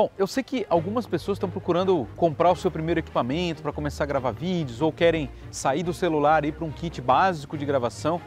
[0.00, 4.04] Bom, eu sei que algumas pessoas estão procurando comprar o seu primeiro equipamento para começar
[4.04, 7.66] a gravar vídeos ou querem sair do celular e ir para um kit básico de
[7.66, 8.18] gravação.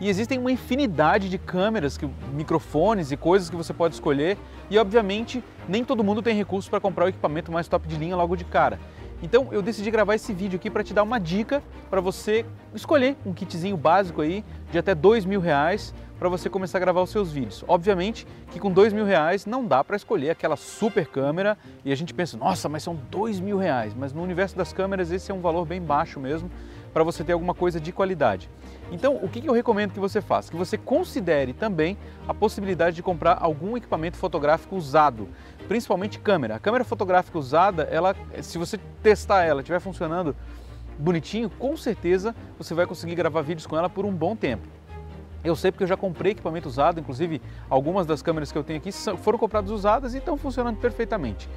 [0.00, 1.96] E existem uma infinidade de câmeras,
[2.32, 4.36] microfones e coisas que você pode escolher.
[4.68, 8.16] E obviamente nem todo mundo tem recursos para comprar o equipamento mais top de linha
[8.16, 8.80] logo de cara.
[9.22, 12.44] Então eu decidi gravar esse vídeo aqui para te dar uma dica para você
[12.74, 17.00] escolher um kitzinho básico aí de até dois mil reais para você começar a gravar
[17.00, 17.64] os seus vídeos.
[17.66, 21.96] Obviamente que com dois mil reais não dá para escolher aquela super câmera e a
[21.96, 23.94] gente pensa, nossa, mas são dois mil reais.
[23.94, 26.50] Mas no universo das câmeras esse é um valor bem baixo mesmo
[26.92, 28.50] para você ter alguma coisa de qualidade.
[28.92, 30.50] Então, o que eu recomendo que você faça?
[30.50, 31.96] Que você considere também
[32.28, 35.26] a possibilidade de comprar algum equipamento fotográfico usado,
[35.68, 36.56] principalmente câmera.
[36.56, 40.36] A câmera fotográfica usada, ela, se você testar ela, estiver funcionando
[40.98, 44.68] bonitinho, com certeza você vai conseguir gravar vídeos com ela por um bom tempo.
[45.42, 48.78] Eu sei porque eu já comprei equipamento usado, inclusive algumas das câmeras que eu tenho
[48.78, 51.48] aqui foram compradas usadas e estão funcionando perfeitamente.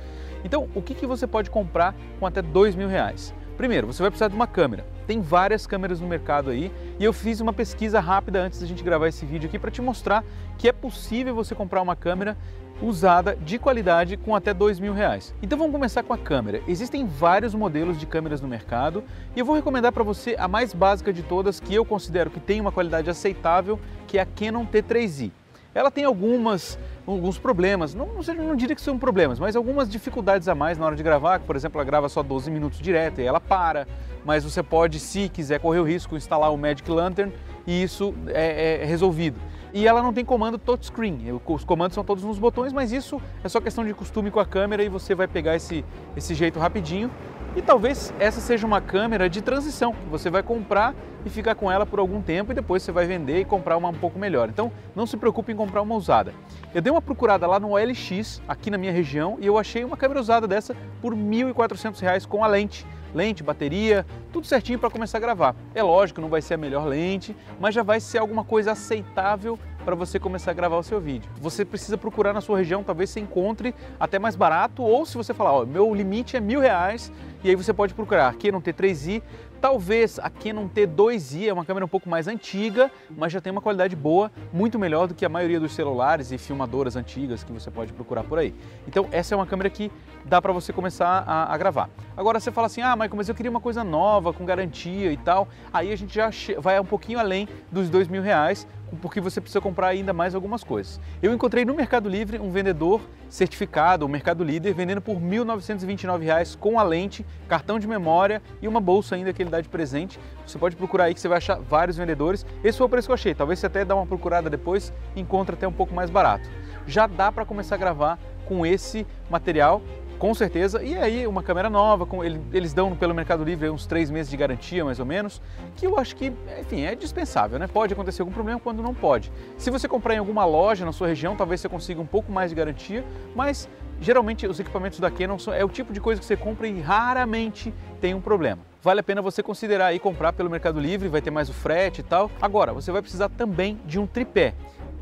[0.43, 3.33] Então, o que, que você pode comprar com até dois mil reais?
[3.57, 4.85] Primeiro, você vai precisar de uma câmera.
[5.05, 8.84] Tem várias câmeras no mercado aí e eu fiz uma pesquisa rápida antes da gente
[8.84, 10.23] gravar esse vídeo aqui para te mostrar
[10.57, 12.37] que é possível você comprar uma câmera
[12.81, 15.34] usada de qualidade com até dois mil reais.
[15.41, 16.62] Então vamos começar com a câmera.
[16.68, 19.04] Existem vários modelos de câmeras no mercado
[19.35, 22.40] e eu vou recomendar para você a mais básica de todas que eu considero que
[22.40, 25.31] tem uma qualidade aceitável, que é a Canon T3i.
[25.74, 30.48] Ela tem algumas alguns problemas, não, não, não diria que são problemas, mas algumas dificuldades
[30.48, 33.26] a mais na hora de gravar, por exemplo, ela grava só 12 minutos direto e
[33.26, 33.85] ela para,
[34.24, 37.34] mas você pode, se quiser correr o risco, instalar o Magic Lantern
[37.68, 39.38] e isso é, é resolvido.
[39.74, 43.49] E ela não tem comando touchscreen, os comandos são todos nos botões, mas isso é
[43.49, 45.84] só questão de costume com a câmera e você vai pegar esse,
[46.15, 47.10] esse jeito rapidinho
[47.55, 51.71] e talvez essa seja uma câmera de transição, que você vai comprar e ficar com
[51.71, 54.49] ela por algum tempo e depois você vai vender e comprar uma um pouco melhor.
[54.49, 56.34] Então não se preocupe em comprar uma usada.
[56.74, 59.96] Eu dei uma procurada lá no OLX, aqui na minha região, e eu achei uma
[59.96, 65.18] câmera usada dessa por R$ 1.400 com a lente lente, bateria, tudo certinho para começar
[65.18, 65.56] a gravar.
[65.75, 69.58] É lógico, não vai ser a melhor lente, mas já vai ser alguma coisa aceitável
[69.85, 71.30] para você começar a gravar o seu vídeo.
[71.41, 75.34] Você precisa procurar na sua região, talvez você encontre até mais barato, ou se você
[75.34, 77.12] falar, ó, meu limite é mil reais,
[77.44, 79.22] e aí você pode procurar aqui no T3i,
[79.64, 83.62] Talvez a Canon T2i é uma câmera um pouco mais antiga, mas já tem uma
[83.62, 87.72] qualidade boa, muito melhor do que a maioria dos celulares e filmadoras antigas que você
[87.72, 88.53] pode procurar por aí.
[88.86, 89.90] Então essa é uma câmera que
[90.26, 91.90] dá para você começar a, a, gravar.
[92.18, 95.16] Agora você fala assim, ah, Michael, mas eu queria uma coisa nova, com garantia e
[95.16, 95.48] tal.
[95.72, 98.68] Aí a gente já vai um pouquinho além dos dois mil reais,
[99.02, 101.00] porque você precisa comprar ainda mais algumas coisas.
[101.22, 106.58] Eu encontrei no Mercado Livre um vendedor certificado, o Mercado Líder, vendendo por R$ 1.929
[106.58, 110.20] com a lente, cartão de memória e uma bolsa ainda que ele dá de presente.
[110.46, 112.46] Você pode procurar aí que você vai achar vários vendedores.
[112.64, 113.34] Esse foi o preço que eu achei.
[113.36, 116.50] Talvez você até dá uma procurada depois e encontre até um pouco mais barato.
[116.88, 119.82] Já dá para começar a gravar com esse material
[120.24, 120.82] com certeza.
[120.82, 124.38] E aí, uma câmera nova, com, eles dão pelo Mercado Livre uns três meses de
[124.38, 125.42] garantia, mais ou menos,
[125.76, 127.68] que eu acho que, enfim, é dispensável, né?
[127.68, 129.30] Pode acontecer algum problema quando não pode.
[129.58, 132.52] Se você comprar em alguma loja na sua região, talvez você consiga um pouco mais
[132.52, 133.04] de garantia,
[133.36, 133.68] mas
[134.03, 136.80] geralmente os equipamentos da Canon são, é o tipo de coisa que você compra e
[136.80, 138.62] raramente tem um problema.
[138.81, 142.02] Vale a pena você considerar aí comprar pelo Mercado Livre, vai ter mais o frete
[142.02, 142.30] e tal.
[142.41, 144.53] Agora, você vai precisar também de um tripé.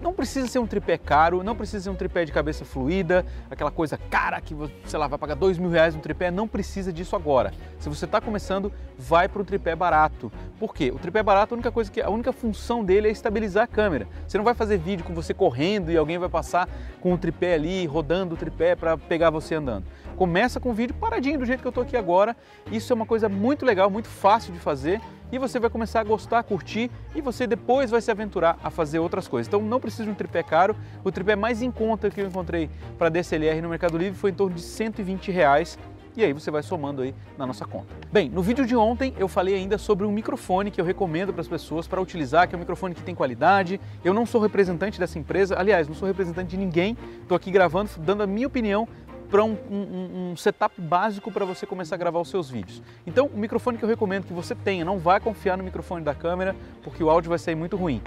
[0.01, 3.69] Não precisa ser um tripé caro, não precisa ser um tripé de cabeça fluida, aquela
[3.69, 4.55] coisa cara que,
[4.87, 7.53] sei lá, vai pagar dois mil reais no tripé, não precisa disso agora.
[7.77, 10.31] Se você está começando, vai para um tripé barato.
[10.59, 10.91] Por quê?
[10.91, 14.07] O tripé barato, a única coisa que a única função dele é estabilizar a câmera.
[14.27, 16.67] Você não vai fazer vídeo com você correndo e alguém vai passar
[16.99, 19.85] com o tripé ali, rodando o tripé para pegar você andando.
[20.15, 22.35] Começa com o vídeo paradinho do jeito que eu estou aqui agora.
[22.71, 24.99] Isso é uma coisa muito legal, muito fácil de fazer
[25.31, 28.69] e você vai começar a gostar, a curtir e você depois vai se aventurar a
[28.69, 29.47] fazer outras coisas.
[29.47, 30.75] Então não precisa de um tripé caro.
[31.03, 34.33] O tripé mais em conta que eu encontrei para DSLR no Mercado Livre foi em
[34.33, 35.77] torno de 120 reais
[36.15, 37.95] e aí você vai somando aí na nossa conta.
[38.11, 41.41] Bem, no vídeo de ontem eu falei ainda sobre um microfone que eu recomendo para
[41.41, 43.79] as pessoas para utilizar, que é um microfone que tem qualidade.
[44.03, 46.97] Eu não sou representante dessa empresa, aliás, não sou representante de ninguém.
[47.21, 48.87] Estou aqui gravando, dando a minha opinião
[49.31, 52.83] para um, um, um, setup básico para você começar a gravar os seus vídeos.
[53.07, 56.13] Então, o microfone que eu recomendo que você tenha, não vai confiar no microfone da
[56.13, 58.01] câmera, porque o áudio vai sair muito ruim.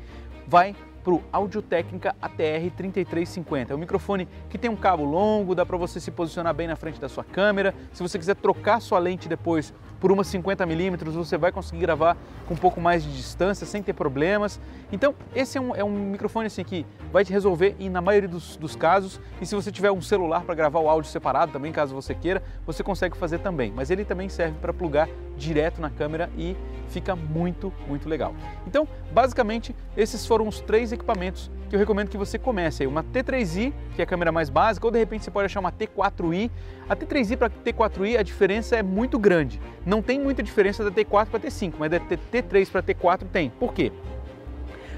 [0.46, 3.72] Vai para o Audio Técnica ATR 3350.
[3.72, 6.76] É um microfone que tem um cabo longo, dá para você se posicionar bem na
[6.76, 7.74] frente da sua câmera.
[7.92, 12.16] Se você quiser trocar sua lente depois por uma 50mm, você vai conseguir gravar
[12.46, 14.60] com um pouco mais de distância, sem ter problemas.
[14.92, 18.28] Então, esse é um, é um microfone assim que vai te resolver e na maioria
[18.28, 19.20] dos, dos casos.
[19.40, 22.42] E se você tiver um celular para gravar o áudio separado também, caso você queira,
[22.66, 23.72] você consegue fazer também.
[23.74, 26.56] Mas ele também serve para plugar direto na câmera e
[26.88, 28.34] fica muito, muito legal.
[28.66, 32.86] Então, basicamente, esses foram os três equipamentos que eu recomendo que você comece.
[32.86, 35.72] Uma T3i, que é a câmera mais básica, ou de repente você pode achar uma
[35.72, 36.50] T4i.
[36.88, 39.60] A T3i para T4i a diferença é muito grande.
[39.84, 43.50] Não tem muita diferença da T4 para T5, mas da T3 para T4 tem.
[43.50, 43.92] Por quê?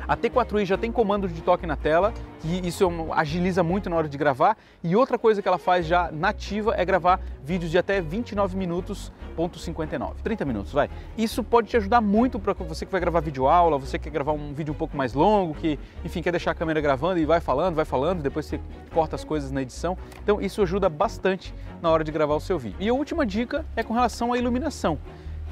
[0.08, 3.96] A T4i já tem comando de toque na tela, que isso é agiliza muito na
[3.96, 4.56] hora de gravar.
[4.82, 9.12] E outra coisa que ela faz já nativa é gravar vídeos de até 29 minutos,
[9.34, 10.88] ponto 59, 30 minutos, vai.
[11.18, 14.10] Isso pode te ajudar muito para você que vai gravar vídeo aula, você que quer
[14.10, 17.24] gravar um vídeo um pouco mais longo, que, enfim, quer deixar a câmera gravando e
[17.24, 18.60] vai falando, vai falando, depois você
[18.94, 19.98] corta as coisas na edição.
[20.22, 22.76] Então isso ajuda bastante na hora de gravar o seu vídeo.
[22.78, 24.98] E a última dica é com relação à iluminação.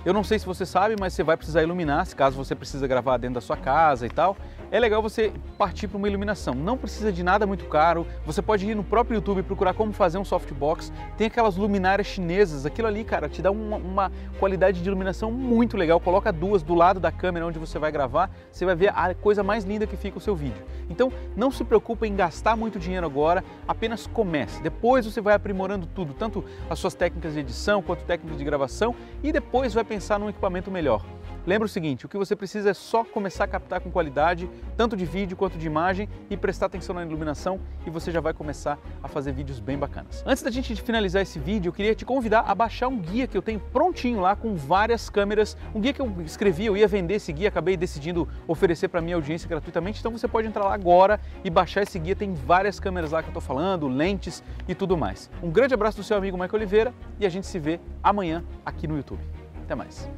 [0.04, 2.86] Eu não sei se você sabe, mas você vai precisar iluminar, se caso você precisa
[2.86, 4.36] gravar dentro da sua casa e tal.
[4.70, 6.52] É legal você partir para uma iluminação.
[6.52, 8.06] Não precisa de nada muito caro.
[8.26, 10.92] Você pode ir no próprio YouTube procurar como fazer um softbox.
[11.16, 12.66] Tem aquelas luminárias chinesas.
[12.66, 16.00] Aquilo ali, cara, te dá uma, uma qualidade de iluminação muito legal.
[16.00, 18.30] Coloca duas do lado da câmera onde você vai gravar.
[18.50, 20.64] Você vai ver a coisa mais linda que fica o seu vídeo.
[20.90, 23.44] Então, não se preocupe em gastar muito dinheiro agora.
[23.68, 24.60] Apenas comece.
[24.60, 28.94] Depois você vai aprimorando tudo, tanto as suas técnicas de edição quanto técnicas de gravação
[29.22, 31.04] e depois vai pensar num equipamento melhor.
[31.46, 34.96] Lembra o seguinte, o que você precisa é só começar a captar com qualidade, tanto
[34.96, 38.78] de vídeo quanto de imagem e prestar atenção na iluminação e você já vai começar
[39.02, 40.24] a fazer vídeos bem bacanas.
[40.26, 43.36] Antes da gente finalizar esse vídeo, eu queria te convidar a baixar um guia que
[43.36, 47.16] eu tenho prontinho lá com várias câmeras, um guia que eu escrevi, eu ia vender
[47.16, 51.20] esse guia, acabei decidindo oferecer para minha audiência gratuitamente, então você pode entrar lá agora
[51.44, 54.96] e baixar esse guia, tem várias câmeras lá que eu estou falando, lentes e tudo
[54.96, 55.30] mais.
[55.42, 58.88] Um grande abraço do seu amigo Michael Oliveira e a gente se vê amanhã aqui
[58.88, 59.33] no YouTube.
[59.64, 60.08] Até mais.